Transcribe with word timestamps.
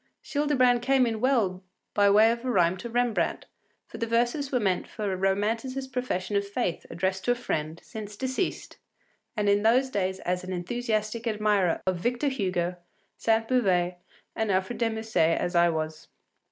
”Childebrand 0.23 0.81
came 0.81 1.05
in 1.05 1.21
well 1.21 1.61
by 1.93 2.09
way 2.09 2.31
of 2.31 2.43
a 2.43 2.49
rime 2.49 2.75
to 2.77 2.89
Rembrandt, 2.89 3.45
for 3.85 3.99
the 3.99 4.07
verses 4.07 4.51
were 4.51 4.59
meant 4.59 4.87
for 4.87 5.13
a 5.13 5.15
Romanticist 5.15 5.93
profession 5.93 6.35
of 6.35 6.47
faith 6.47 6.87
addressed 6.89 7.23
to 7.25 7.31
a 7.33 7.35
friend, 7.35 7.79
since 7.83 8.15
deceased, 8.15 8.77
and 9.37 9.47
in 9.47 9.61
those 9.61 9.91
days 9.91 10.17
as 10.21 10.43
enthusiastic 10.43 11.27
an 11.27 11.35
admirer 11.35 11.83
of 11.85 11.97
Victor 11.97 12.29
Hugo, 12.29 12.77
Sainte 13.15 13.47
Beuve, 13.47 13.93
and 14.35 14.51
Alfred 14.51 14.79
de 14.79 14.89
Musset 14.89 15.37
as 15.39 15.53
I 15.53 15.69
was. 15.69 16.07